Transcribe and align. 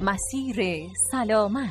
مسیر 0.00 0.88
سلامت. 1.10 1.70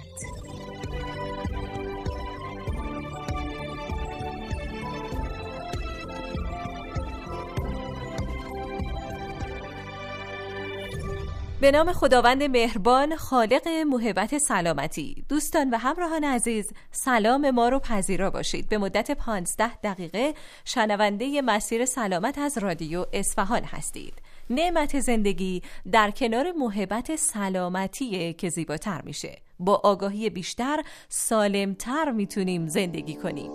به 11.66 11.72
نام 11.72 11.94
خداوند 11.94 12.44
مهربان 12.44 13.16
خالق 13.16 13.68
محبت 13.68 14.38
سلامتی. 14.38 15.26
دوستان 15.29 15.70
و 15.70 15.78
همراهان 15.78 16.23
عزیز 16.23 16.72
سلام 16.92 17.50
ما 17.50 17.70
رو 17.70 17.80
پذیرا 17.80 18.30
باشید. 18.30 18.70
به 18.70 18.78
مدت 18.78 19.12
15 19.12 19.76
دقیقه 19.76 20.34
شنونده 20.66 21.42
مسیر 21.42 21.86
سلامت 21.86 22.38
از 22.38 22.58
رادیو 22.58 23.06
اصفهان 23.14 23.64
هستید. 23.64 24.14
نعمت 24.50 25.00
زندگی 25.00 25.62
در 25.92 26.12
کنار 26.12 26.52
محبت 26.52 27.16
سلامتیه 27.16 28.34
که 28.34 28.50
زیباتر 28.50 29.02
میشه. 29.02 29.42
با 29.59 29.82
آگاهی 29.84 30.30
بیشتر 30.30 30.84
سالمتر 31.09 32.12
می‌تونیم 32.12 32.68
زندگی 32.68 33.16
کنیم. 33.16 33.52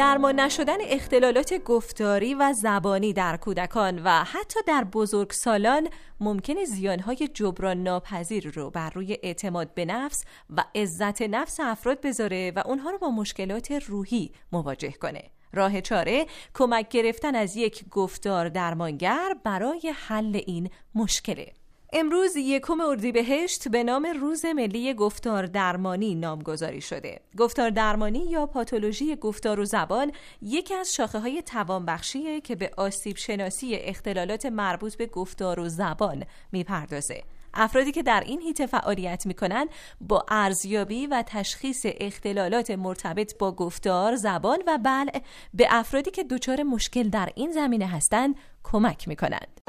درمان 0.00 0.40
نشدن 0.40 0.76
اختلالات 0.80 1.54
گفتاری 1.64 2.34
و 2.34 2.52
زبانی 2.52 3.12
در 3.12 3.36
کودکان 3.36 4.02
و 4.04 4.10
حتی 4.10 4.60
در 4.66 4.84
بزرگسالان 4.84 5.88
ممکن 6.20 6.64
زیانهای 6.64 7.28
جبران 7.34 7.82
ناپذیر 7.82 8.50
رو 8.50 8.70
بر 8.70 8.90
روی 8.90 9.18
اعتماد 9.22 9.74
به 9.74 9.84
نفس 9.84 10.24
و 10.50 10.64
عزت 10.74 11.22
نفس 11.22 11.60
افراد 11.60 12.00
بذاره 12.00 12.52
و 12.56 12.62
اونها 12.66 12.90
رو 12.90 12.98
با 12.98 13.10
مشکلات 13.10 13.72
روحی 13.72 14.32
مواجه 14.52 14.92
کنه. 14.92 15.22
راه 15.52 15.80
چاره 15.80 16.26
کمک 16.54 16.88
گرفتن 16.88 17.34
از 17.34 17.56
یک 17.56 17.84
گفتار 17.90 18.48
درمانگر 18.48 19.34
برای 19.44 19.92
حل 19.96 20.40
این 20.46 20.70
مشکله. 20.94 21.52
امروز 21.92 22.36
یکم 22.36 22.80
اردیبهشت 22.80 23.68
به 23.68 23.84
نام 23.84 24.06
روز 24.20 24.44
ملی 24.44 24.94
گفتار 24.94 25.46
درمانی 25.46 26.14
نامگذاری 26.14 26.80
شده. 26.80 27.20
گفتار 27.38 27.70
درمانی 27.70 28.18
یا 28.18 28.46
پاتولوژی 28.46 29.16
گفتار 29.16 29.60
و 29.60 29.64
زبان 29.64 30.12
یکی 30.42 30.74
از 30.74 30.94
شاخه 30.94 31.18
های 31.18 31.42
توانبخشیه 31.42 32.40
که 32.40 32.56
به 32.56 32.70
آسیب 32.76 33.16
شناسی 33.16 33.74
اختلالات 33.74 34.46
مربوط 34.46 34.96
به 34.96 35.06
گفتار 35.06 35.60
و 35.60 35.68
زبان 35.68 36.24
می‌پردازه. 36.52 37.22
افرادی 37.54 37.92
که 37.92 38.02
در 38.02 38.22
این 38.26 38.40
هیته 38.40 38.66
فعالیت 38.66 39.26
می‌کنن 39.26 39.68
با 40.00 40.24
ارزیابی 40.28 41.06
و 41.06 41.24
تشخیص 41.26 41.86
اختلالات 41.86 42.70
مرتبط 42.70 43.38
با 43.38 43.52
گفتار، 43.52 44.16
زبان 44.16 44.58
و 44.66 44.78
بلع 44.78 45.20
به 45.54 45.66
افرادی 45.70 46.10
که 46.10 46.24
دچار 46.24 46.62
مشکل 46.62 47.08
در 47.08 47.28
این 47.34 47.52
زمینه 47.52 47.86
هستند 47.86 48.34
کمک 48.64 49.08
می‌کنند. 49.08 49.60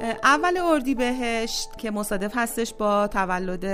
اول 0.00 0.56
اردی 0.58 0.94
بهشت 0.94 1.78
که 1.78 1.90
مصادف 1.90 2.32
هستش 2.36 2.74
با 2.74 3.06
تولد 3.06 3.64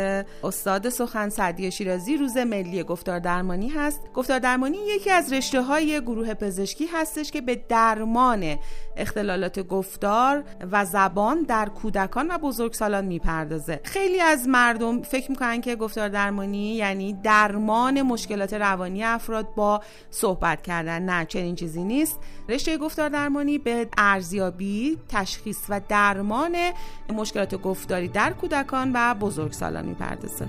استاد 0.44 0.88
سخن 0.88 1.28
سعدی 1.28 1.70
شیرازی 1.70 2.16
روز 2.16 2.36
ملی 2.36 2.82
گفتار 2.82 3.18
درمانی 3.18 3.68
هست. 3.68 4.00
گفتار 4.14 4.38
درمانی 4.38 4.78
یکی 4.96 5.10
از 5.10 5.32
رشته 5.32 5.62
های 5.62 6.00
گروه 6.00 6.34
پزشکی 6.34 6.86
هستش 6.86 7.30
که 7.30 7.40
به 7.40 7.54
درمان 7.68 8.56
اختلالات 8.96 9.60
گفتار 9.60 10.44
و 10.72 10.84
زبان 10.84 11.42
در 11.42 11.68
کودکان 11.68 12.30
و 12.30 12.38
بزرگسالان 12.38 13.04
می‌پردازه. 13.04 13.80
خیلی 13.84 14.20
از 14.20 14.48
مردم 14.48 15.02
فکر 15.02 15.30
می‌کنن 15.30 15.60
که 15.60 15.76
گفتار 15.76 16.08
درمانی 16.08 16.74
یعنی 16.74 17.12
درمان 17.12 18.02
مشکلات 18.02 18.54
روانی 18.54 19.04
افراد 19.04 19.54
با 19.54 19.80
صحبت 20.10 20.62
کردن. 20.62 21.02
نه 21.02 21.24
چنین 21.24 21.54
چیزی 21.54 21.84
نیست. 21.84 22.18
رشته 22.48 22.78
گفتار 22.78 23.08
درمانی 23.08 23.58
به 23.58 23.88
ارزیابی 23.98 24.98
تشخیص 25.08 25.58
و 25.68 25.80
درمان 25.88 26.13
درمان 26.14 26.56
مشکلات 27.08 27.54
گفتاری 27.54 28.08
در 28.08 28.32
کودکان 28.32 28.90
و 28.94 29.14
بزرگسالان 29.14 29.86
می‌پردازه. 29.86 30.48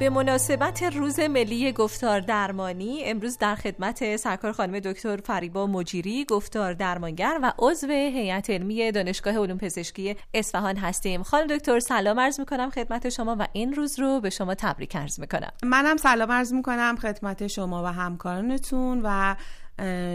به 0.00 0.10
مناسبت 0.10 0.82
روز 0.82 1.20
ملی 1.20 1.72
گفتار 1.72 2.20
درمانی 2.20 3.04
امروز 3.04 3.38
در 3.38 3.54
خدمت 3.54 4.16
سرکار 4.16 4.52
خانم 4.52 4.80
دکتر 4.80 5.16
فریبا 5.16 5.66
مجیری 5.66 6.24
گفتار 6.24 6.72
درمانگر 6.72 7.38
و 7.42 7.52
عضو 7.58 7.86
هیئت 7.86 8.50
علمی 8.50 8.92
دانشگاه 8.92 9.38
علوم 9.38 9.58
پزشکی 9.58 10.16
اصفهان 10.34 10.76
هستیم. 10.76 11.22
خانم 11.22 11.46
دکتر 11.46 11.80
سلام 11.80 12.20
عرض 12.20 12.40
می‌کنم 12.40 12.70
خدمت 12.70 13.08
شما 13.08 13.36
و 13.38 13.46
این 13.52 13.74
روز 13.74 14.00
رو 14.00 14.20
به 14.20 14.30
شما 14.30 14.54
تبریک 14.54 14.96
عرض 14.96 15.20
می‌کنم. 15.20 15.52
منم 15.62 15.96
سلام 15.96 16.32
عرض 16.32 16.52
می‌کنم 16.52 16.96
خدمت 17.02 17.46
شما 17.46 17.82
و 17.84 17.86
همکارانتون 17.86 19.00
و 19.04 19.34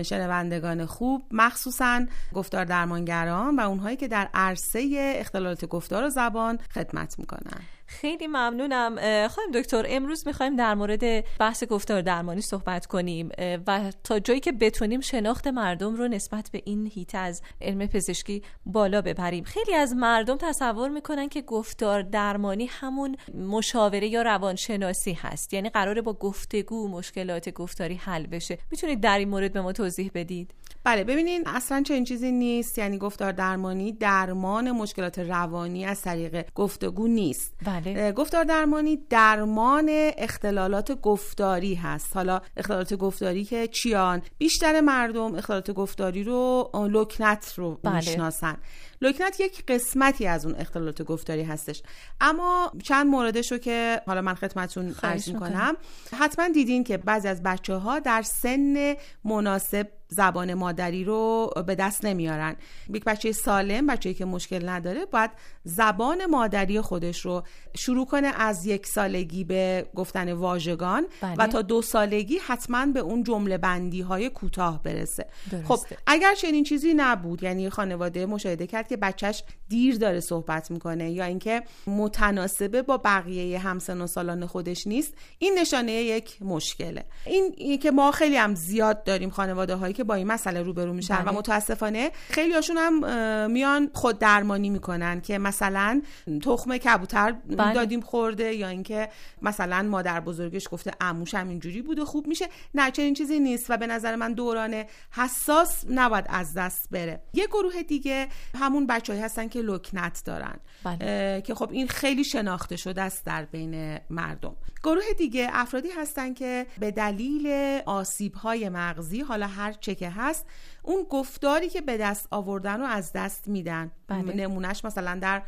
شنوندگان 0.04 0.86
خوب. 0.86 1.24
مخصوصا 1.32 2.06
گفتار 2.34 2.66
درمانگران 2.66 3.56
و 3.56 3.60
اونهایی 3.60 3.98
که 3.98 4.08
در 4.08 4.30
عرصه 4.34 5.14
اختلالات 5.20 5.66
گفتار 5.66 6.04
و 6.04 6.10
زبان 6.10 6.60
خدمت 6.74 7.20
می‌کنن 7.20 7.62
خیلی 7.88 8.28
ممنونم. 8.28 8.96
خانم 9.28 9.52
دکتر 9.54 9.86
امروز 9.90 10.28
می‌خوایم 10.28 10.56
در 10.56 10.76
مورد 10.76 11.38
بحث 11.38 11.64
گفتار 11.64 12.02
درمانی 12.02 12.42
صحبت 12.42 12.86
کنیم. 12.86 13.30
و 13.68 13.92
تا 14.04 14.20
جایی 14.20 14.40
که 14.40 14.52
بتونیم 14.52 15.02
شناخت 15.02 15.48
مردم 15.48 15.96
رو 15.96 16.08
نسبت 16.08 16.50
به 16.52 16.62
این 16.66 16.92
هیت 16.94 17.16
از 17.16 17.42
علم 17.62 17.88
پزشکی 17.88 18.42
بالا 18.66 19.02
ببریم. 19.02 19.44
خیلی 19.44 19.74
از 19.74 19.96
مردم 19.96 20.38
تصور 20.38 20.90
می‌کنن 20.90 21.30
که 21.30 21.42
گفتار 21.42 22.02
درمانی 22.02 22.66
همون 22.66 23.16
مشاوره 23.34 24.08
یا 24.08 24.22
روانشناسی 24.22 25.14
هست. 25.14 25.54
یعنی 25.54 25.70
قراره 25.70 26.02
با 26.02 26.14
گفتگو 26.14 26.88
مشکلات 26.88 27.50
گفتاری 27.50 27.96
حل 27.96 28.28
بشه. 28.28 28.58
می‌تونید 28.72 29.02
در 29.02 29.18
این 29.18 29.30
مورد 29.30 29.54
به 29.54 29.62
ما 29.62 29.72
توضیح 29.72 30.12
بدید؟ 30.14 30.54
بله 30.84 31.04
ببینین 31.04 31.44
اصلا 31.46 31.84
چنین 31.88 32.04
چیزی 32.04 32.32
نیست. 32.32 32.78
یعنی 32.78 32.98
گفتار 32.98 33.32
درمانی 33.32 33.92
درمان 33.92 34.72
مشکلات 34.72 35.20
روانی 35.20 35.86
از 35.86 36.02
طریق 36.02 36.46
گفتگو 36.56 37.08
نیست. 37.08 37.54
بله. 37.82 38.12
گفتار 38.12 38.44
درمانی 38.44 39.00
درمان 39.10 39.90
اختلالات 40.18 40.92
گفتاری 41.02 41.76
هست. 41.76 42.16
حالا 42.16 42.42
اختلالات 42.58 42.94
گفتاری 42.94 43.44
که 43.44 43.68
چیان؟ 43.68 44.22
بیشتر 44.38 44.82
مردم 44.82 45.36
اختلالات 45.36 45.72
گفتاری 45.72 46.24
رو 46.24 46.72
لکنت 46.92 47.54
رو 47.58 47.80
بله. 47.84 47.96
می‌شناسن. 47.96 48.58
لکنت 49.02 49.40
یک 49.40 49.66
قسمتی 49.68 50.28
از 50.28 50.46
اون 50.46 50.56
اختلالات 50.56 51.02
گفتاری 51.02 51.44
هستش. 51.44 51.84
اما 52.22 52.72
چند 52.84 53.08
موردش 53.08 53.52
رو 53.52 53.58
که 53.58 54.02
حالا 54.08 54.22
من 54.22 54.34
خدمتتون 54.34 54.96
عرض 55.04 55.30
می‌کنم. 55.30 55.78
حتما 56.20 56.48
دیدین 56.48 56.84
که 56.84 56.98
بعضی 56.98 57.28
از 57.28 57.44
بچه 57.44 57.76
ها 57.76 58.00
در 58.00 58.22
سن 58.22 58.96
مناسب 59.24 59.88
زبان 60.08 60.54
مادری 60.54 61.04
رو 61.04 61.54
به 61.68 61.76
دست 61.76 62.06
نمیارن. 62.06 62.56
یک 62.94 63.04
بچه 63.04 63.32
سالم 63.32 63.88
بچه‌ای 63.88 64.16
که 64.16 64.26
مشکل 64.26 64.70
نداره 64.70 65.06
باید 65.06 65.32
زبان 65.64 66.26
مادری 66.26 66.82
خودش 66.82 67.20
رو 67.20 67.44
شروع 67.76 68.06
کنه 68.06 68.28
از 68.28 68.66
یک 68.66 68.88
سالگی 68.88 69.44
به 69.44 69.86
گفتن 69.96 70.34
واژگان 70.34 71.04
و 71.22 71.36
بله. 71.36 71.48
تا 71.48 71.62
دو 71.62 71.82
سالگی 71.82 72.38
حتما 72.38 72.86
به 72.86 73.00
اون 73.00 73.24
جمله 73.24 73.58
بندی 73.58 74.02
های 74.02 74.30
کوتاه 74.30 74.84
برسه. 74.84 75.26
خب 75.68 75.80
اگر 76.08 76.36
چنین 76.36 76.64
چیزی 76.64 76.94
نبود 76.94 77.44
یعنی 77.44 77.70
خانواده 77.70 78.26
مشاهده 78.26 78.68
کرد 78.68 78.88
که 78.88 78.98
بچهش 78.98 79.44
دیر 79.70 79.98
داره 79.98 80.20
صحبت 80.20 80.72
می‌کنه 80.72 81.12
یا 81.12 81.26
اینکه 81.26 81.64
متناسبه 81.88 82.82
با 82.82 82.98
بقیه 82.98 83.60
همسن 83.60 84.02
و 84.02 84.08
سالان 84.08 84.46
خودش 84.46 84.88
نیست 84.88 85.14
این 85.40 85.60
نشانه 85.60 85.92
یک 85.92 86.42
مشکله. 86.42 87.06
این, 87.26 87.80
که 87.80 87.92
ما 87.92 88.12
خیلی 88.12 88.38
هم 88.38 88.56
زیاد 88.56 89.04
داریم 89.04 89.30
خانواده 89.30 89.76
هایی 89.76 89.94
که 89.96 90.04
با 90.04 90.14
این 90.14 90.28
مسئله 90.28 90.62
روبرو 90.62 90.94
میشن 90.94 91.22
و 91.22 91.26
بله. 91.26 91.36
متاسفانه 91.36 92.12
خیلی 92.30 92.54
هاشون 92.54 92.78
هم 92.78 93.52
میان 93.52 93.90
خود 93.94 94.20
درمانی 94.20 94.70
می‌کنن 94.70 95.22
که 95.22 95.38
مثلا 95.38 96.02
تخم 96.44 96.78
کبوتر 96.78 97.32
بله. 97.32 97.74
دادیم 97.74 98.02
خورده 98.02 98.54
یا 98.56 98.68
اینکه 98.68 99.10
مثلا 99.42 99.82
مادر 99.82 100.20
بزرگش 100.20 100.68
گفته 100.72 100.92
عموش 101.02 101.36
هم 101.36 101.50
اینجوری 101.50 101.82
بوده 101.82 102.06
خوب 102.06 102.28
میشه 102.28 102.46
نه 102.76 102.92
چنین 102.92 103.14
چیزی 103.14 103.40
نیست 103.40 103.66
و 103.70 103.78
به 103.78 103.88
نظر 103.88 104.16
من 104.16 104.34
دوران 104.34 104.84
حساس 105.12 105.86
نباید 105.90 106.26
از 106.30 106.54
دست 106.54 106.90
بره 106.92 107.22
یه 107.34 107.48
گروه 107.48 107.84
دیگه 107.84 108.28
همون 108.56 108.88
بچههایی 108.88 109.26
هستن 109.26 109.48
که 109.48 109.62
لکنت 109.62 110.22
دارن 110.26 110.60
بله. 110.84 111.42
که 111.42 111.56
خب 111.56 111.70
این 111.72 111.88
خیلی 111.88 112.24
شناخته 112.24 112.76
شده 112.76 113.02
است 113.02 113.26
در 113.26 113.46
بین 113.46 114.00
مردم 114.10 114.56
گروه 114.84 115.14
دیگه 115.18 115.50
افرادی 115.52 115.90
هستن 115.90 116.34
که 116.34 116.66
به 116.80 116.92
دلیل 116.92 117.48
آسیب 117.86 118.34
های 118.34 118.70
مغزی 118.70 119.22
حالا 119.22 119.48
هر 119.48 119.72
چه 119.86 119.96
که 119.96 120.10
هست 120.10 120.46
اون 120.84 121.04
گفتاری 121.10 121.70
که 121.70 121.82
به 121.82 121.98
دست 121.98 122.28
آوردن 122.32 122.80
رو 122.80 122.86
از 122.86 123.12
دست 123.14 123.48
میدن. 123.48 123.92
بله. 124.08 124.34
نمونهش 124.34 124.86
مثلا 124.86 125.20
در 125.22 125.42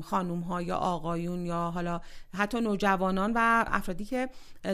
خانوم 0.00 0.40
ها 0.40 0.62
یا 0.62 0.76
آقایون 0.76 1.46
یا 1.46 1.70
حالا 1.74 2.00
حتی 2.34 2.60
نوجوانان 2.60 3.32
و 3.34 3.64
افرادی 3.66 4.04
که 4.04 4.28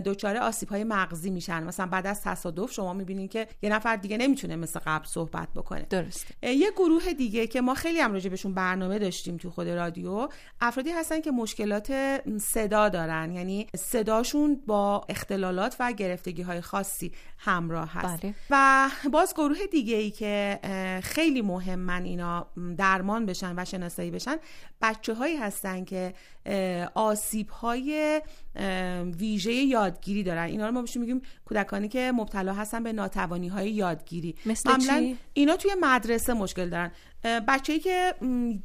دچار 0.04 0.36
آسیب 0.36 0.68
های 0.68 0.84
مغزی 0.84 1.30
میشن. 1.30 1.62
مثلا 1.62 1.86
بعد 1.86 2.06
از 2.06 2.22
تصادف 2.22 2.72
شما 2.72 2.92
می‌بینید 2.92 3.30
که 3.30 3.46
یه 3.62 3.70
نفر 3.70 3.96
دیگه 3.96 4.16
نمی‌تونه 4.16 4.56
مثل 4.56 4.80
قبل 4.86 5.04
صحبت 5.04 5.48
بکنه. 5.54 5.86
درست 5.90 6.26
یه 6.42 6.70
گروه 6.76 7.12
دیگه 7.12 7.46
که 7.46 7.60
ما 7.60 7.74
خیلی 7.74 8.00
هم 8.00 8.12
راجع 8.12 8.30
بهشون 8.30 8.54
برنامه 8.54 8.98
داشتیم 8.98 9.36
تو 9.36 9.50
خود 9.50 9.68
رادیو 9.68 10.28
افرادی 10.60 10.90
هستن 10.90 11.20
که 11.20 11.30
مشکلات 11.30 11.92
صدا 12.38 12.88
دارن. 12.88 13.32
یعنی 13.32 13.66
صداشون 13.76 14.62
با 14.66 15.04
اختلالات 15.08 15.76
و 15.80 15.92
گرفتگی 15.92 16.42
های 16.42 16.60
خاصی 16.60 17.12
همراه 17.38 17.92
هست. 17.92 18.22
بله. 18.22 18.34
و 18.50 18.88
باز 19.12 19.34
گروه 19.34 19.66
دیگه 19.70 19.96
ای 19.96 20.10
که 20.10 20.58
خیلی 21.02 21.42
مهمن 21.42 22.04
اینا 22.04 22.46
درمان 22.82 23.26
بشن 23.26 23.54
و 23.56 23.64
شناسایی 23.64 24.10
بشن 24.10 24.36
بچه 24.80 25.14
هایی 25.14 25.36
هستن 25.36 25.84
که 25.84 26.14
آسیب 26.94 27.48
های 27.48 28.22
ویژه 29.18 29.52
یادگیری 29.52 30.22
دارن. 30.22 30.42
اینا 30.42 30.66
رو 30.66 30.72
ما 30.72 30.80
بهشون 30.80 31.00
میگیم 31.00 31.22
کودکانی 31.44 31.88
که 31.88 32.12
مبتلا 32.14 32.52
هستن 32.52 32.82
به 32.82 32.92
ناتوانی 32.92 33.48
های 33.48 33.70
یادگیری. 33.70 34.34
مثل 34.46 34.78
چی؟ 34.78 35.18
اینا 35.32 35.56
توی 35.56 35.70
مدرسه 35.80 36.32
مشکل 36.32 36.68
دارن. 36.68 36.90
بچه‌ای 37.48 37.78
که 37.78 38.14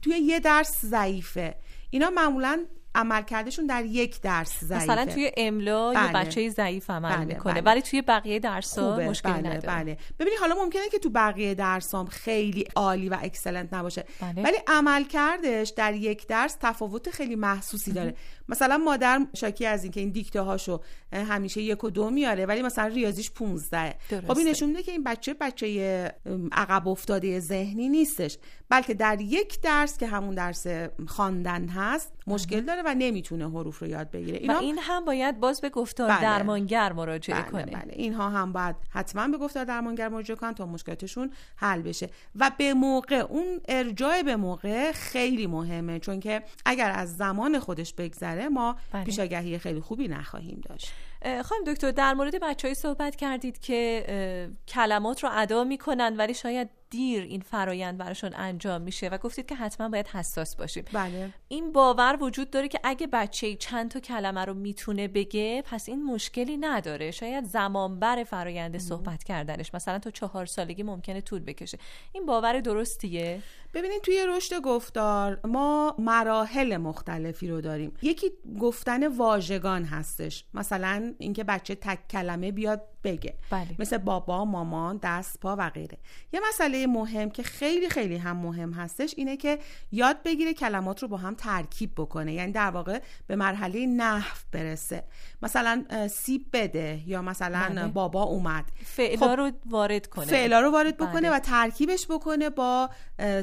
توی 0.01 0.13
یه 0.17 0.39
درس 0.39 0.85
ضعیفه 0.85 1.55
اینا 1.89 2.09
معمولا 2.09 2.65
عملکردشون 2.95 3.65
در 3.65 3.85
یک 3.85 4.21
درس 4.21 4.63
ضعیفه 4.63 4.83
مثلا 4.83 5.05
توی 5.05 5.31
املا 5.37 5.93
بله. 5.93 6.05
یه 6.05 6.13
بچه 6.13 6.49
ضعیف 6.49 6.89
عمل 6.89 7.15
بله. 7.15 7.25
می‌کنه 7.25 7.53
بله. 7.53 7.63
ولی 7.63 7.81
توی 7.81 8.01
بقیه 8.01 8.39
درس 8.39 8.79
ها 8.79 8.97
مشکل 8.97 9.33
بله. 9.33 9.39
نداره 9.39 9.83
بله. 9.83 9.97
ببینید 10.19 10.39
حالا 10.39 10.55
ممکنه 10.55 10.89
که 10.91 10.99
تو 10.99 11.09
بقیه 11.09 11.53
درسام 11.53 12.05
خیلی 12.05 12.65
عالی 12.75 13.09
و 13.09 13.17
اکسلنت 13.21 13.73
نباشه 13.73 14.05
بله. 14.21 14.43
ولی 14.43 14.57
عملکردش 14.67 15.69
در 15.69 15.93
یک 15.93 16.27
درس 16.27 16.57
تفاوت 16.61 17.09
خیلی 17.09 17.35
محسوسی 17.35 17.91
داره 17.91 18.15
مثلا 18.49 18.77
مادر 18.77 19.25
شاکی 19.33 19.65
از 19.65 19.83
اینکه 19.83 19.99
این 19.99 20.09
دیکته 20.09 20.41
هاشو 20.41 20.79
همیشه 21.13 21.61
یک 21.61 21.83
و 21.83 21.89
دو 21.89 22.09
میاره 22.09 22.45
ولی 22.45 22.61
مثلا 22.61 22.87
ریاضیش 22.87 23.31
15 23.31 23.95
خب 24.27 24.37
این 24.37 24.47
نشون 24.47 24.69
میده 24.69 24.83
که 24.83 24.91
این 24.91 25.03
بچه 25.03 25.33
بچه 25.33 26.11
عقب 26.51 26.87
افتاده 26.87 27.39
ذهنی 27.39 27.89
نیستش 27.89 28.37
بلکه 28.69 28.93
در 28.93 29.21
یک 29.21 29.61
درس 29.61 29.97
که 29.97 30.07
همون 30.07 30.35
درس 30.35 30.67
خواندن 31.07 31.67
هست 31.67 32.13
مشکل 32.27 32.61
داره 32.61 32.81
و 32.85 32.95
نمی‌تونه 32.97 33.49
حروف 33.49 33.79
رو 33.79 33.87
یاد 33.87 34.11
بگیره 34.11 34.37
اینا 34.37 34.53
و 34.53 34.57
این 34.57 34.77
هم 34.77 35.05
باید 35.05 35.39
باز 35.39 35.61
به 35.61 35.69
گفتار 35.69 36.09
بله. 36.09 36.21
درمانگر 36.21 36.93
مراجعه 36.93 37.41
بله. 37.41 37.51
کنه 37.51 37.65
بله. 37.65 37.93
اینها 37.93 38.29
هم 38.29 38.53
باید 38.53 38.75
حتما 38.89 39.27
به 39.27 39.37
گفتار 39.37 39.63
درمانگر 39.63 40.09
مراجعه 40.09 40.35
کنن 40.35 40.53
تا 40.53 40.65
مشکلاتشون 40.65 41.31
حل 41.55 41.81
بشه 41.81 42.09
و 42.35 42.51
به 42.57 42.73
موقع 42.73 43.15
اون 43.15 43.61
ارجاع 43.67 44.21
به 44.21 44.35
موقع 44.35 44.91
خیلی 44.91 45.47
مهمه 45.47 45.99
چون 45.99 46.19
که 46.19 46.43
اگر 46.65 46.91
از 46.91 47.17
زمان 47.17 47.59
خودش 47.59 47.93
بگذره 47.93 48.36
ما 48.37 48.75
بله. 48.91 49.03
پیشاگهی 49.03 49.57
خیلی 49.57 49.79
خوبی 49.79 50.07
نخواهیم 50.07 50.61
داشت. 50.69 50.91
خانم 51.23 51.63
دکتر 51.67 51.91
در 51.91 52.13
مورد 52.13 52.39
بچههایی 52.41 52.75
صحبت 52.75 53.15
کردید 53.15 53.59
که 53.59 54.49
کلمات 54.67 55.23
رو 55.23 55.29
ادا 55.33 55.63
می‌کنن 55.63 56.17
ولی 56.17 56.33
شاید 56.33 56.69
دیر 56.89 57.23
این 57.23 57.41
فرایند 57.41 57.97
براشون 57.97 58.31
انجام 58.35 58.81
میشه 58.81 59.07
و 59.07 59.17
گفتید 59.17 59.45
که 59.45 59.55
حتما 59.55 59.89
باید 59.89 60.07
حساس 60.07 60.55
باشیم. 60.55 60.85
بله. 60.93 61.33
این 61.47 61.71
باور 61.71 62.17
وجود 62.21 62.49
داره 62.49 62.67
که 62.67 62.79
اگه 62.83 63.07
بچه 63.07 63.55
چند 63.55 63.91
تا 63.91 63.99
کلمه 63.99 64.45
رو 64.45 64.53
می‌تونه 64.53 65.07
بگه 65.07 65.63
پس 65.65 65.89
این 65.89 66.05
مشکلی 66.05 66.57
نداره. 66.57 67.11
شاید 67.11 67.43
زمان 67.43 67.99
بر 67.99 68.23
فرایند 68.23 68.77
صحبت 68.77 69.23
کردنش 69.23 69.73
مثلا 69.73 69.99
تا 69.99 70.11
چهار 70.11 70.45
سالگی 70.45 70.83
ممکنه 70.83 71.21
طول 71.21 71.39
بکشه. 71.39 71.77
این 72.13 72.25
باور 72.25 72.59
درستیه؟ 72.59 73.41
ببینید 73.77 74.01
توی 74.01 74.25
رشد 74.27 74.61
گفتار 74.61 75.39
ما 75.43 75.95
مراحل 75.99 76.77
مختلفی 76.77 77.47
رو 77.47 77.61
داریم. 77.61 77.93
یکی 78.01 78.31
گفتن 78.59 79.07
واژگان 79.07 79.83
هستش. 79.83 80.45
مثلا 80.53 81.13
اینکه 81.17 81.43
بچه 81.43 81.75
تک 81.75 82.07
کلمه 82.07 82.51
بیاد 82.51 82.81
بگه. 83.03 83.35
بله. 83.49 83.67
مثل 83.79 83.97
بابا 83.97 84.45
مامان 84.45 84.99
دست 85.03 85.39
پا 85.39 85.55
و 85.59 85.69
غیره. 85.69 85.97
یه 86.33 86.39
مسئله 86.49 86.87
مهم 86.87 87.29
که 87.29 87.43
خیلی 87.43 87.89
خیلی 87.89 88.17
هم 88.17 88.37
مهم 88.37 88.73
هستش 88.73 89.13
اینه 89.17 89.37
که 89.37 89.59
یاد 89.91 90.23
بگیره 90.23 90.53
کلمات 90.53 91.01
رو 91.01 91.07
با 91.07 91.17
هم 91.17 91.35
ترکیب 91.35 91.91
بکنه. 91.97 92.33
یعنی 92.33 92.51
در 92.51 92.69
واقع 92.69 92.99
به 93.27 93.35
مرحله 93.35 93.85
نحو 93.85 94.37
برسه. 94.51 95.03
مثلا 95.41 95.85
سیب 96.11 96.45
بده 96.53 96.99
یا 97.07 97.21
مثلا 97.21 97.69
بله. 97.69 97.87
بابا 97.87 98.23
اومد. 98.23 98.65
فعلا 98.85 99.27
خب 99.27 99.39
رو 99.39 99.51
وارد 99.65 100.07
کنه. 100.07 100.25
فعلا 100.25 100.59
رو 100.59 100.71
وارد 100.71 100.97
بکنه 100.97 101.21
بله. 101.21 101.35
و 101.35 101.39
ترکیبش 101.39 102.07
بکنه 102.09 102.49
با 102.49 102.89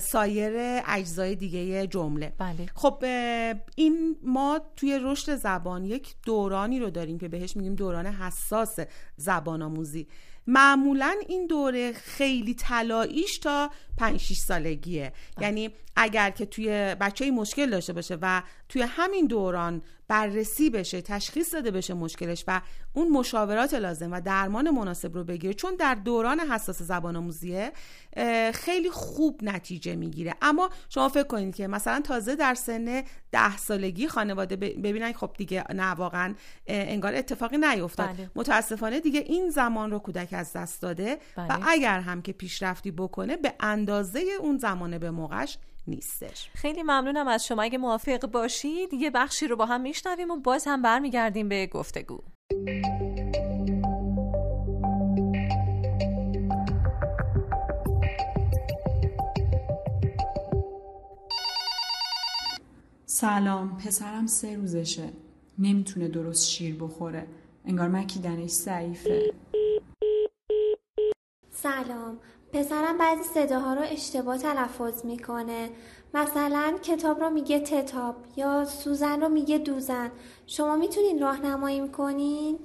سایر 0.02 0.23
اجزای 0.86 1.34
دیگه 1.34 1.86
جمله 1.86 2.32
بله. 2.38 2.66
خب 2.74 3.04
این 3.76 4.16
ما 4.22 4.60
توی 4.76 4.98
رشد 5.02 5.34
زبان 5.36 5.84
یک 5.84 6.14
دورانی 6.26 6.80
رو 6.80 6.90
داریم 6.90 7.18
که 7.18 7.28
بهش 7.28 7.56
میگیم 7.56 7.74
دوران 7.74 8.06
حساس 8.06 8.78
زبان 9.16 9.62
آموزی 9.62 10.06
معمولا 10.46 11.14
این 11.28 11.46
دوره 11.46 11.92
خیلی 11.92 12.54
طلاییش 12.54 13.38
تا 13.38 13.70
5 13.98 14.20
6 14.20 14.36
سالگیه 14.36 15.12
بله. 15.36 15.46
یعنی 15.46 15.70
اگر 15.96 16.30
که 16.30 16.46
توی 16.46 16.96
بچه 17.00 17.30
مشکل 17.30 17.70
داشته 17.70 17.92
باشه 17.92 18.18
و 18.22 18.42
توی 18.68 18.82
همین 18.82 19.26
دوران 19.26 19.82
بررسی 20.08 20.70
بشه 20.70 21.02
تشخیص 21.02 21.54
داده 21.54 21.70
بشه 21.70 21.94
مشکلش 21.94 22.44
و 22.48 22.60
اون 22.92 23.08
مشاورات 23.08 23.74
لازم 23.74 24.12
و 24.12 24.20
درمان 24.20 24.70
مناسب 24.70 25.14
رو 25.14 25.24
بگیره 25.24 25.54
چون 25.54 25.76
در 25.76 25.94
دوران 25.94 26.40
حساس 26.40 26.82
زبان 26.82 27.16
آموزیه 27.16 27.72
خیلی 28.54 28.90
خوب 28.90 29.40
نتیجه 29.42 29.96
می‌گیره 29.96 30.34
اما 30.42 30.70
شما 30.88 31.08
فکر 31.08 31.26
کنید 31.26 31.54
که 31.54 31.66
مثلا 31.66 32.00
تازه 32.00 32.36
در 32.36 32.54
سن 32.54 33.02
ده 33.32 33.56
سالگی 33.56 34.08
خانواده 34.08 34.56
ببینن 34.56 35.12
خب 35.12 35.30
دیگه 35.38 35.64
نه 35.72 35.90
واقعا 35.90 36.34
انگار 36.66 37.14
اتفاقی 37.14 37.58
نیفتاد 37.58 38.08
بله. 38.08 38.30
متاسفانه 38.34 39.00
دیگه 39.00 39.20
این 39.20 39.50
زمان 39.50 39.90
رو 39.90 39.98
کودک 39.98 40.28
از 40.32 40.52
دست 40.52 40.82
داده 40.82 41.18
بله. 41.36 41.46
و 41.48 41.58
اگر 41.68 42.00
هم 42.00 42.22
که 42.22 42.32
پیشرفتی 42.32 42.90
بکنه 42.90 43.36
به 43.36 43.54
اندازه 43.60 44.22
اون 44.40 44.58
زمانه 44.58 44.98
به 44.98 45.10
موقعش 45.10 45.58
نیستش. 45.86 46.50
خیلی 46.54 46.82
ممنونم 46.82 47.28
از 47.28 47.46
شما. 47.46 47.62
اگه 47.62 47.78
موافق 47.78 48.26
باشید 48.26 48.94
یه 48.94 49.10
بخشی 49.10 49.46
رو 49.46 49.56
با 49.56 49.66
هم 49.66 49.80
میشنویم 49.80 50.30
و 50.30 50.36
باز 50.36 50.64
هم 50.66 50.82
برمیگردیم 50.82 51.48
به 51.48 51.66
گفتگو. 51.66 52.18
سلام. 63.06 63.78
پسرم 63.78 64.26
سه 64.26 64.56
روزشه. 64.56 65.08
نمی‌تونه 65.58 66.08
درست 66.08 66.50
شیر 66.50 66.76
بخوره. 66.80 67.26
انگار 67.64 67.88
مکیدنش 67.88 68.50
ضعیفه. 68.50 69.32
سلام. 71.50 72.18
پسرم 72.54 72.98
بعضی 72.98 73.22
صداها 73.22 73.74
رو 73.74 73.80
اشتباه 73.80 74.38
تلفظ 74.38 75.04
می‌کنه. 75.04 75.68
مثلا 76.14 76.74
کتاب 76.82 77.20
رو 77.20 77.30
میگه 77.30 77.60
تتاب 77.60 78.14
یا 78.36 78.64
سوزن 78.64 79.20
رو 79.20 79.28
میگه 79.28 79.58
دوزن. 79.58 80.10
شما 80.46 80.76
می‌تونین 80.76 81.22
راهنمایی 81.22 81.88
کنین؟ 81.88 82.58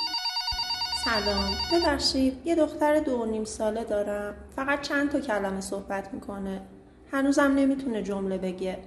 سلام. 1.06 1.50
ببخشید 1.74 2.38
یه 2.46 2.56
دختر 2.56 3.00
دو 3.00 3.26
نیم 3.26 3.44
ساله 3.44 3.84
دارم. 3.84 4.36
فقط 4.56 4.82
چند 4.82 5.10
تا 5.10 5.20
کلمه 5.20 5.62
صحبت 5.62 6.14
می‌کنه. 6.14 6.62
هنوزم 7.12 7.54
نمی‌تونه 7.56 8.04
جمله 8.04 8.38
بگه. 8.38 8.80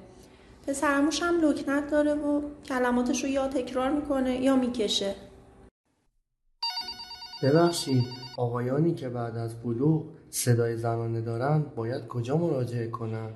پسرموش 0.66 1.22
هم 1.22 1.40
لکنت 1.40 1.90
داره 1.90 2.14
و 2.14 2.42
کلماتش 2.64 3.24
رو 3.24 3.30
یا 3.30 3.48
تکرار 3.48 3.90
می‌کنه 3.90 4.40
یا 4.40 4.56
می‌کشه. 4.56 5.14
ببخشید 7.42 8.04
آقایانی 8.36 8.94
که 8.94 9.08
بعد 9.08 9.36
از 9.36 9.62
بلوغ 9.62 10.02
صدای 10.34 10.76
زنانه 10.76 11.20
دارن 11.20 11.62
باید 11.76 12.06
کجا 12.06 12.36
مراجعه 12.36 12.88
کنن؟ 12.88 13.30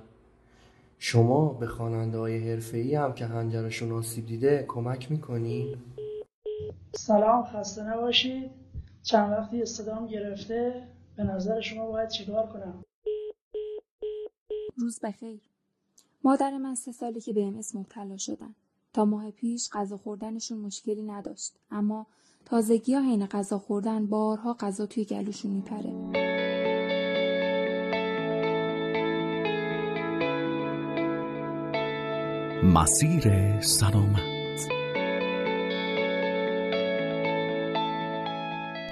شما 0.99 1.49
به 1.49 1.67
خواننده 1.67 2.19
های 2.19 2.51
حرفه‌ای 2.51 2.95
هم 2.95 3.13
که 3.13 3.27
هنجرشون 3.27 3.93
آسیب 3.93 4.27
دیده 4.27 4.65
کمک 4.69 5.11
می‌کنین؟ 5.11 5.77
سلام 6.93 7.45
خسته 7.45 7.83
نباشید. 7.83 8.51
چند 9.03 9.33
وقتی 9.33 9.65
صدام 9.65 10.07
گرفته 10.07 10.89
به 11.17 11.25
نظر 11.25 11.61
شما 11.61 11.87
باید 11.87 12.09
چیکار 12.09 12.47
کنم؟ 12.47 12.85
روز 14.77 15.01
بخیر. 15.03 15.41
مادر 16.25 16.59
من 16.59 16.75
سه 16.75 16.93
سالی 16.93 17.21
که 17.21 17.33
به 17.33 17.43
ام 17.43 17.61
مبتلا 17.75 18.17
شدن. 18.17 18.55
تا 18.93 19.05
ماه 19.05 19.31
پیش 19.31 19.71
غذا 19.73 19.97
خوردنشون 19.97 20.59
مشکلی 20.59 21.03
نداشت. 21.03 21.53
اما 21.71 22.07
تازگی 22.45 22.95
ها 22.95 23.01
حین 23.01 23.27
غذا 23.27 23.59
خوردن 23.59 24.07
بارها 24.07 24.57
غذا 24.61 24.87
توی 24.87 25.05
گلوشون 25.05 25.51
میپره. 25.51 26.26
مسیر 32.77 33.61
سلامت. 33.61 34.69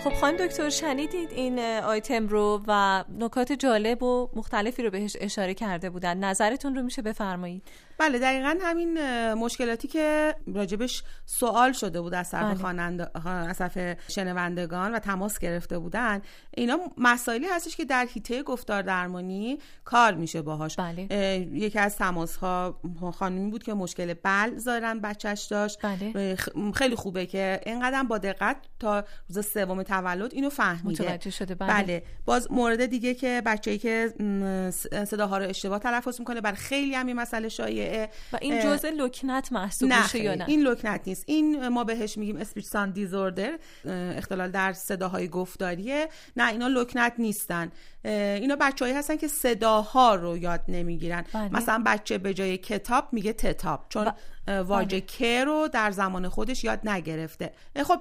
خب 0.04 0.12
خانم 0.20 0.36
دکتر 0.36 0.70
شنیدید 0.70 1.30
این 1.32 1.58
آیتم 1.58 2.28
رو 2.28 2.62
و 2.66 3.04
نکات 3.18 3.52
جالب 3.52 4.02
و 4.02 4.28
مختلفی 4.36 4.82
رو 4.82 4.90
بهش 4.90 5.16
اشاره 5.20 5.54
کرده 5.54 5.90
بودن. 5.90 6.24
نظرتون 6.24 6.74
رو 6.74 6.82
میشه 6.82 7.02
بفرمایید. 7.02 7.62
بله 7.98 8.18
دقیقا 8.18 8.56
همین 8.62 8.98
مشکلاتی 9.32 9.88
که 9.88 10.34
راجبش 10.54 11.02
سوال 11.26 11.72
شده 11.72 12.00
بود 12.00 12.14
از 12.14 12.30
طرف 12.30 12.64
بله. 12.64 13.96
شنوندگان 14.08 14.94
و 14.94 14.98
تماس 14.98 15.38
گرفته 15.38 15.78
بودن 15.78 16.22
اینا 16.56 16.78
مسائلی 16.98 17.46
هستش 17.46 17.76
که 17.76 17.84
در 17.84 18.06
هیته 18.10 18.42
گفتار 18.42 18.82
درمانی 18.82 19.58
کار 19.84 20.14
میشه 20.14 20.42
باهاش 20.42 20.76
بله. 20.76 21.02
یکی 21.52 21.78
از 21.78 21.96
تماس 21.96 22.36
ها 22.36 22.80
خانمی 23.18 23.50
بود 23.50 23.62
که 23.62 23.74
مشکل 23.74 24.14
بل 24.14 24.56
زارن 24.56 25.00
بچهش 25.00 25.42
داشت 25.42 25.78
بله. 25.82 26.36
خیلی 26.74 26.96
خوبه 26.96 27.26
که 27.26 27.60
اینقدر 27.66 28.02
با 28.02 28.18
دقت 28.18 28.56
تا 28.78 29.04
روز 29.28 29.46
سوم 29.46 29.82
تولد 29.82 30.34
اینو 30.34 30.50
فهمیده 30.50 31.04
متوجه 31.04 31.30
شده 31.30 31.54
بله. 31.54 31.82
بله. 31.82 32.02
باز 32.24 32.52
مورد 32.52 32.86
دیگه 32.86 33.14
که 33.14 33.42
بچه‌ای 33.46 33.78
که 33.78 34.14
صداها 35.06 35.38
رو 35.38 35.48
اشتباه 35.48 35.78
تلفظ 35.78 36.20
می‌کنه 36.20 36.40
برای 36.40 36.56
خیلی 36.56 36.94
هم 36.94 37.12
مسئله 37.12 37.48
شایعه 37.84 38.08
و 38.32 38.38
این 38.40 38.62
جزء 38.62 38.88
لکنت 38.90 39.52
محسوب 39.52 39.92
میشه 39.92 40.18
یا 40.18 40.34
نه؟ 40.34 40.44
این 40.48 40.60
لکنت 40.60 41.00
نیست. 41.06 41.24
این 41.26 41.68
ما 41.68 41.84
بهش 41.84 42.18
میگیم 42.18 42.36
اسپیچ 42.36 42.64
سان 42.64 42.90
دیزوردر 42.90 43.58
اختلال 44.16 44.50
در 44.50 44.72
صداهای 44.72 45.28
گفتاریه. 45.28 46.08
نه 46.36 46.52
اینا 46.52 46.68
لکنت 46.68 47.12
نیستن. 47.18 47.72
اینا 48.04 48.56
بچههایی 48.60 48.96
هستن 48.96 49.16
که 49.16 49.28
صداها 49.28 50.14
رو 50.14 50.36
یاد 50.36 50.60
نمی‌گیرن. 50.68 51.24
بله. 51.32 51.56
مثلا 51.56 51.82
بچه 51.86 52.18
به 52.18 52.34
جای 52.34 52.58
کتاب 52.58 53.08
میگه 53.12 53.32
تتاب 53.32 53.86
چون 53.88 54.12
واژه 54.48 55.00
که 55.00 55.44
رو 55.44 55.68
در 55.72 55.90
زمان 55.90 56.28
خودش 56.28 56.64
یاد 56.64 56.88
نگرفته. 56.88 57.52
خب 57.84 58.00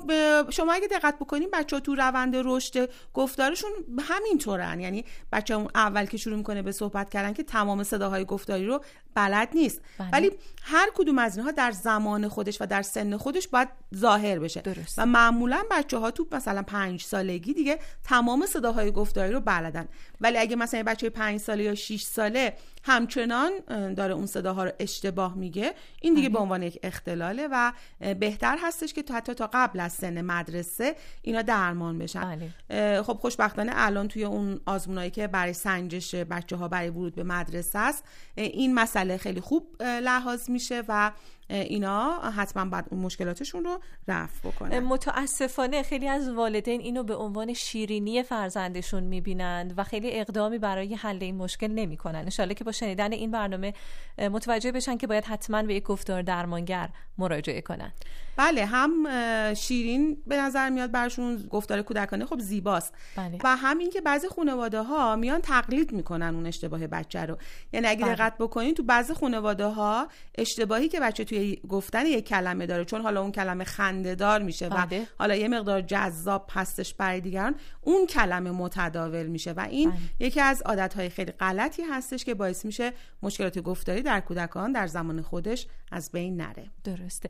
شما 0.50 0.74
اگه 0.74 0.88
دقت 0.88 1.15
بکنین 1.19 1.50
بچه 1.53 1.75
ها 1.75 1.79
تو 1.79 1.95
روند 1.95 2.36
رشد 2.36 2.89
گفتارشون 3.13 3.72
همینطورن. 4.00 4.79
یعنی 4.79 5.05
بچه 5.31 5.53
اون 5.53 5.67
اول 5.75 6.05
که 6.05 6.17
شروع 6.17 6.38
می‌کنه 6.38 6.62
به 6.62 6.72
صحبت 6.72 7.10
کردن 7.10 7.33
که 7.33 7.43
تمام 7.43 7.83
صداهای 7.83 8.25
گفتاری 8.25 8.65
رو 8.65 8.83
بلد 9.15 9.50
نیست. 9.53 9.81
بله. 9.98 10.10
ولی 10.13 10.31
هر 10.63 10.89
کدوم 10.95 11.19
از 11.19 11.38
اینها 11.38 11.51
در 11.51 11.72
زمان 11.72 12.27
خودش 12.27 12.62
و 12.62 12.65
در 12.65 12.81
سن 12.81 13.17
خودش 13.17 13.48
باید 13.48 13.69
ظاهر 13.95 14.39
بشه. 14.39 14.62
درست. 14.62 15.00
و 15.00 15.05
معمولا 15.05 15.63
بچه 15.72 15.98
ها 15.98 16.12
تو 16.12 16.27
مثلا 16.31 16.63
پنج 16.63 17.03
سالگی 17.03 17.53
دیگه 17.53 17.79
تمام 18.03 18.45
صداهای 18.45 18.91
گفتاری 18.91 19.33
رو 19.33 19.39
بلدن. 19.39 19.88
ولی 20.22 20.38
اگه 20.38 20.56
مثلا 20.56 20.84
بچه 20.84 21.10
پنج 21.10 21.40
ساله 21.40 21.64
یا 21.64 21.76
6 21.76 22.02
ساله 22.02 22.54
همچنان 22.84 23.52
داره 23.94 24.14
اون 24.14 24.26
صداها 24.26 24.64
رو 24.64 24.72
اشتباه 24.80 25.36
میگه 25.38 25.74
این 26.02 26.14
دیگه. 26.14 26.30
به 26.30 26.40
عنوان 26.40 26.64
یک 26.64 26.80
اختلاله 26.84 27.48
و 27.52 27.72
بهتر 28.20 28.58
هستش 28.62 28.94
که 28.94 29.04
حتی 29.14 29.34
تا 29.34 29.50
قبل 29.54 29.80
از 29.80 29.94
سن 29.94 30.22
مدرسه 30.22 30.96
اینا 31.22 31.42
درمان 31.42 32.00
بشن 32.00 32.38
بله. 32.70 33.02
خب 33.02 33.14
خوشبختانه 33.14 33.72
الان 33.76 34.08
توی 34.08 34.24
اون 34.24 34.60
آزمونایی 34.66 35.12
که 35.12 35.28
برای 35.28 35.54
سنجش 35.54 36.16
بچه 36.16 36.56
ها 36.56 36.68
برای 36.68 36.90
ورود 36.90 37.16
به 37.16 37.24
مدرسه 37.24 37.80
است 37.80 38.04
این 38.36 38.74
مسئله 38.74 39.18
خیلی 39.18 39.42
خوب 39.42 39.82
لحاظ 39.82 40.50
میشه 40.50 40.84
و 40.88 41.12
اینا 41.53 42.19
حتما 42.19 42.65
باید 42.65 42.86
اون 42.89 43.01
مشکلاتشون 43.01 43.63
رو 43.63 43.79
رفع 44.07 44.50
بکنن. 44.50 44.79
متاسفانه 44.79 45.83
خیلی 45.83 46.07
از 46.07 46.29
والدین 46.29 46.81
اینو 46.81 47.03
به 47.03 47.15
عنوان 47.15 47.53
شیرینی 47.53 48.24
فرزندشون 48.24 49.03
می‌بینند 49.03 49.74
و 49.77 49.83
خیلی 49.83 50.12
اقدامی 50.12 50.57
برای 50.57 50.95
حل 50.95 51.17
این 51.22 51.36
مشکل 51.36 51.67
نمی‌کنن. 51.67 52.19
انشالله 52.19 52.53
که 52.53 52.63
با 52.63 52.72
شنیدن 52.72 53.12
این 53.12 53.31
برنامه 53.31 53.74
متوجه 54.17 54.72
بشن 54.72 54.98
که 54.98 55.07
باید 55.07 55.25
حتما 55.25 55.63
به 55.63 55.75
یک 55.75 55.83
گفتار 55.83 56.22
درمانگر 56.22 56.89
مراجعه 57.17 57.62
کنن. 57.62 57.93
بله 58.36 58.65
هم 58.65 59.53
شیرین 59.53 60.17
به 60.27 60.38
نظر 60.38 60.69
میاد 60.69 60.91
برشون 60.91 61.48
گفتار 61.50 61.81
کودکانه 61.81 62.25
خب 62.25 62.39
زیباست. 62.39 62.93
بله. 63.15 63.38
و 63.43 63.55
همین 63.55 63.89
که 63.89 64.01
بعضی 64.01 64.27
خانواده 64.27 64.81
ها 64.81 65.15
میان 65.15 65.41
تقلید 65.41 65.91
می‌کنن 65.91 66.36
اون 66.36 66.45
اشتباه 66.45 66.88
بچه 66.88 67.25
رو. 67.25 67.38
یعنی 67.74 67.88
اگه 67.88 68.05
بله. 68.05 68.15
دقت 68.15 68.38
بکنین 68.38 68.74
تو 68.74 68.83
بعضی 68.83 69.13
خانواده 69.13 69.65
ها 69.65 70.07
اشتباهی 70.36 70.89
که 70.89 71.00
بچه 71.00 71.24
توی 71.24 71.38
گفتن 71.70 72.06
یک 72.06 72.28
کلمه 72.28 72.66
داره 72.66 72.86
چون 72.86 73.02
حالا 73.02 73.22
اون 73.22 73.32
کلمه 73.32 73.64
خندهدار 73.64 74.42
میشه 74.42 74.70
بله. 74.70 75.02
و 75.02 75.06
حالا 75.20 75.36
یه 75.36 75.48
مقدار 75.48 75.82
جذاب 75.82 76.50
هستش 76.54 76.94
برای 76.94 77.22
دیگران 77.22 77.56
اون 77.82 78.06
کلمه 78.06 78.52
متداول 78.52 79.26
میشه 79.26 79.52
و 79.52 79.68
این 79.70 79.90
بله. 79.90 80.00
یکی 80.20 80.42
از 80.42 80.62
عادتهای 80.62 81.10
خیلی 81.10 81.32
غلطی 81.32 81.82
هستش 81.82 82.26
که 82.26 82.34
باعث 82.34 82.66
میشه 82.66 82.94
مشکلات 83.22 83.60
گفتاری 83.60 84.02
در 84.02 84.20
کودکان 84.20 84.72
در 84.72 84.88
زمان 84.88 85.22
خودش 85.22 85.68
از 85.92 86.12
بین 86.12 86.38
نره 86.38 86.66
درسته 86.84 87.30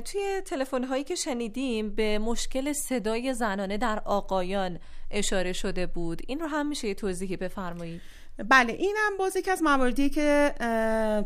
توی 0.00 0.40
تلفن 0.44 0.84
هایی 0.84 1.04
که 1.04 1.14
شنیدیم 1.14 1.90
به 1.94 2.18
مشکل 2.18 2.72
صدای 2.72 3.34
زنانه 3.34 3.78
در 3.78 4.02
آقایان 4.04 4.78
اشاره 5.10 5.52
شده 5.52 5.86
بود 5.86 6.22
این 6.26 6.40
رو 6.40 6.46
هم 6.46 6.68
میشه 6.68 6.88
یه 6.88 6.94
توضیحی 6.94 7.36
بفرمایید 7.36 8.00
بله 8.44 8.72
این 8.72 8.96
هم 8.98 9.16
باز 9.16 9.36
یکی 9.36 9.50
از 9.50 9.62
مواردی 9.62 10.10
که 10.10 10.54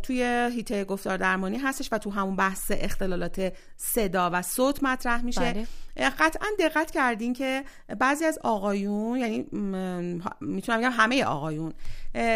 توی 0.02 0.50
هیته 0.55 0.85
گفتار 0.85 1.17
درمانی 1.17 1.59
هستش 1.59 1.88
و 1.93 1.99
تو 1.99 2.11
همون 2.11 2.37
بحث 2.37 2.73
اختلالات 2.75 3.52
صدا 3.76 4.31
و 4.33 4.43
صوت 4.43 4.83
مطرح 4.83 5.23
میشه 5.23 5.40
بله. 5.40 5.67
قطعا 6.09 6.47
دقت 6.59 6.90
کردین 6.90 7.33
که 7.33 7.64
بعضی 7.99 8.25
از 8.25 8.38
آقایون 8.45 9.19
یعنی 9.19 9.47
می‌تونم 10.40 10.78
بگم 10.78 10.92
همه 10.92 11.25
آقایون 11.25 11.73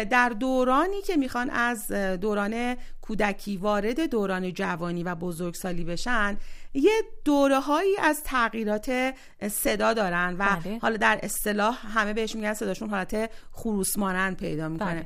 در 0.09 0.29
دورانی 0.29 1.01
که 1.01 1.15
می‌خوان 1.15 1.49
از 1.49 1.91
دوران 2.21 2.75
کودکی 3.01 3.57
وارد 3.57 4.09
دوران 4.09 4.53
جوانی 4.53 5.03
و 5.03 5.15
بزرگسالی 5.15 5.83
بشن 5.83 6.37
یه 6.73 6.91
دوره 7.25 7.59
هایی 7.59 7.97
از 7.97 8.23
تغییرات 8.23 9.13
صدا 9.51 9.93
دارن 9.93 10.35
و 10.39 10.45
بله. 10.45 10.79
حالا 10.81 10.97
در 10.97 11.19
اصطلاح 11.23 11.97
همه 11.97 12.13
بهش 12.13 12.35
میگن 12.35 12.53
صداشون 12.53 12.89
حالت 12.89 13.29
خروس 13.51 13.97
مانند 13.97 14.37
پیدا 14.37 14.69
می‌کنه 14.69 14.93
بله. 14.93 15.05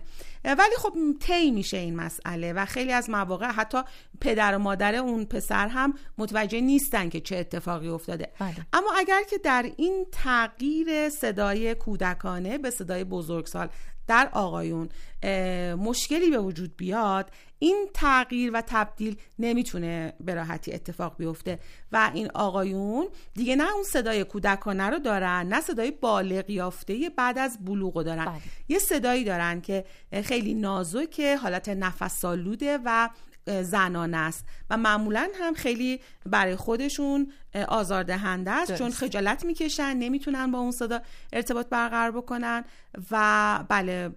ولی 0.56 0.75
خب 0.77 0.94
طی 1.20 1.51
میشه 1.51 1.77
این 1.77 1.96
مسئله 1.96 2.53
و 2.53 2.65
خیلی 2.65 2.91
از 2.91 3.10
مواقع 3.10 3.48
حتی 3.48 3.77
پدر 4.22 4.56
و 4.56 4.60
مادر 4.60 4.96
اون 4.96 5.25
پسر 5.25 5.68
هم 5.68 5.94
متوجه 6.18 6.62
نیستن 6.62 7.10
که 7.10 7.20
چه 7.20 7.38
اتفاقی 7.38 7.88
افتاده 7.88 8.32
بله. 8.39 8.56
اما 8.74 8.91
اگر 8.98 9.24
که 9.29 9.38
در 9.38 9.72
این 9.77 10.06
تغییر 10.12 11.10
صدای 11.10 11.75
کودکانه 11.75 12.58
به 12.58 12.70
صدای 12.70 13.03
بزرگسال 13.03 13.70
در 14.10 14.30
آقایون 14.34 14.89
مشکلی 15.75 16.30
به 16.30 16.38
وجود 16.38 16.78
بیاد 16.78 17.32
این 17.60 17.89
تغییر 17.94 18.51
و 18.54 18.63
تبدیل 18.68 19.18
نمی‌تونه 19.39 20.13
به 20.20 20.34
راحتی 20.34 20.74
اتفاق 20.74 21.18
بیفته. 21.18 21.60
و 21.92 22.12
این 22.13 22.32
آقایون 22.34 23.08
دیگه 23.34 23.56
نه 23.56 23.74
اون 23.74 23.84
صدای 23.84 24.24
کودکانه 24.24 24.84
رو 24.84 25.00
دارن 25.00 25.48
نه 25.48 25.62
صدای 25.62 25.92
بالغ 25.92 26.50
یافته 26.50 27.12
بعد 27.18 27.38
از 27.38 27.58
بلوغ 27.66 28.04
دارن. 28.04 28.25
بله. 28.25 28.42
یه 28.68 28.80
صدایی 28.80 29.24
دارن 29.24 29.62
که 29.62 29.86
خیلی 30.24 30.54
نازکه 30.54 31.38
حالت 31.38 31.70
نفسالوده 31.70 32.80
و 32.86 33.10
زنانه 33.62 34.18
است. 34.18 34.46
و 34.70 34.78
معمولا 34.78 35.30
هم 35.39 35.54
خیلی 35.54 36.00
برای 36.25 36.56
خودشون 36.56 37.32
آزاردهنده 37.68 38.51
است 38.51 38.75
چون 38.75 38.91
خجالت 38.91 39.46
می‌کشن 39.46 39.94
نمی‌تونن 39.94 40.51
با 40.51 40.60
اون 40.60 40.72
صدا 40.72 41.00
ارتباط 41.34 41.70
برقرار 41.70 42.12
بکنن 42.12 42.63
و 43.12 43.65
بله 43.70 44.10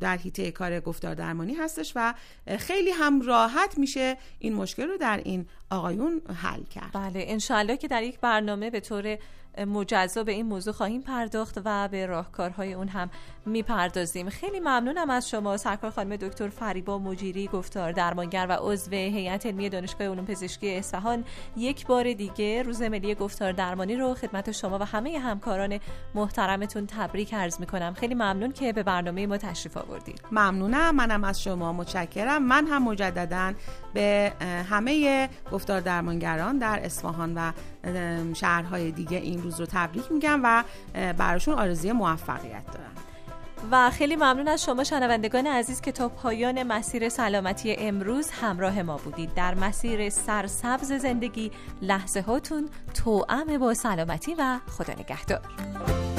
در 0.00 0.16
حیطه 0.16 0.50
کار 0.50 0.80
گفتار 0.80 1.14
درمانی 1.14 1.54
هستش 1.54 1.92
و 1.96 2.14
خیلی 2.58 2.90
هم 2.90 3.22
راحت 3.22 3.78
میشه 3.78 4.16
این 4.38 4.54
مشکل 4.54 4.88
رو 4.88 4.96
در 4.96 5.20
این 5.24 5.46
آقایون 5.70 6.22
حل 6.42 6.62
کرد. 6.62 6.90
بله 6.92 7.24
انشالله 7.28 7.76
که 7.76 7.88
در 7.88 8.02
یک 8.02 8.20
برنامه 8.20 8.70
به 8.70 8.80
طور 8.80 9.18
مجزا 9.66 10.24
به 10.24 10.32
این 10.32 10.46
موضوع 10.46 10.72
خواهیم 10.72 11.02
پرداخت 11.02 11.58
و 11.64 11.88
به 11.88 12.06
راهکارهای 12.06 12.72
اون 12.72 12.88
هم 12.88 13.10
می‌پردازیم. 13.46 14.28
خیلی 14.28 14.60
ممنونم 14.60 15.10
از 15.10 15.28
شما 15.28 15.56
سرکار 15.56 15.90
خانم 15.90 16.16
دکتر 16.16 16.48
فریبا 16.48 16.98
مجیری 16.98 17.46
گفتار 17.46 17.92
درمانگر 17.92 18.46
و 18.48 18.56
عضو 18.60 18.90
هیئت 18.90 19.46
علمی 19.46 19.68
دانشگاه 19.68 20.08
علوم 20.08 20.24
پزشکی 20.24 20.74
اصفهان. 20.74 21.24
یک 21.56 21.86
بار 21.86 22.12
دیگه 22.12 22.62
روز 22.66 22.82
ملی 22.82 23.14
گفتار 23.14 23.52
درمانی 23.52 23.96
رو 23.96 24.14
خدمت 24.14 24.52
شما 24.52 24.78
و 24.78 24.82
همه 24.82 25.18
همکاران 25.18 25.80
محترمتون 26.14 26.86
تبریک 26.86 27.34
عرض 27.34 27.60
می‌کنم. 27.60 27.94
خیلی 27.94 28.14
ممنون 28.14 28.52
که 28.52 28.72
به 28.72 28.82
برنامه 28.82 29.26
ما 29.26 29.36
تشریف 29.36 29.76
آوردید 29.76 30.20
ممنونم. 30.32 30.94
منم 30.94 31.24
از 31.24 31.42
شما 31.42 31.72
متشکرم. 31.72 32.42
من 32.42 32.66
هم 32.66 32.82
مجددا 32.82 33.52
به 33.94 34.32
همه 34.70 35.28
گفتار 35.52 35.80
درمانگران 35.80 36.58
در 36.58 36.80
اصفهان 36.82 37.34
و 37.34 37.52
شهرهای 38.34 38.90
دیگه 38.90 39.16
این 39.16 39.42
روز 39.42 39.60
رو 39.60 39.66
تبریک 39.66 40.12
میگم 40.12 40.40
و 40.44 40.64
براشون 40.94 41.54
آرزوی 41.54 41.92
موفقیت 41.92 42.66
دارم. 42.72 42.92
و 43.70 43.90
خیلی 43.90 44.16
ممنون 44.16 44.48
از 44.48 44.64
شما 44.64 44.84
شنوندگان 44.84 45.46
عزیز 45.46 45.80
که 45.80 45.92
تا 45.92 46.08
پایان 46.08 46.62
مسیر 46.62 47.08
سلامتی 47.08 47.76
امروز 47.78 48.30
همراه 48.30 48.82
ما 48.82 48.96
بودید. 48.96 49.34
در 49.34 49.54
مسیر 49.54 50.10
سرسبز 50.10 50.92
زندگی 50.92 51.50
لحظه 51.82 52.20
هاتون 52.20 52.68
توأم 52.94 53.58
با 53.58 53.74
سلامتی 53.74 54.34
و 54.38 54.58
خدا 54.78 54.94
نگهدار. 54.94 56.15